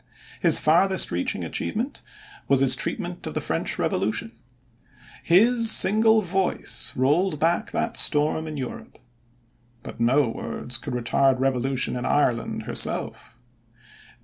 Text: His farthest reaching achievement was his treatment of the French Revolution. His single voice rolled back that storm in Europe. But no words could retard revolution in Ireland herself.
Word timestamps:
His 0.39 0.57
farthest 0.57 1.11
reaching 1.11 1.43
achievement 1.43 2.01
was 2.47 2.61
his 2.61 2.75
treatment 2.75 3.27
of 3.27 3.35
the 3.35 3.39
French 3.39 3.77
Revolution. 3.77 4.31
His 5.21 5.69
single 5.69 6.23
voice 6.23 6.91
rolled 6.95 7.39
back 7.39 7.69
that 7.69 7.95
storm 7.97 8.47
in 8.47 8.57
Europe. 8.57 8.97
But 9.83 9.99
no 9.99 10.27
words 10.27 10.79
could 10.79 10.95
retard 10.95 11.39
revolution 11.39 11.95
in 11.95 12.05
Ireland 12.05 12.63
herself. 12.63 13.37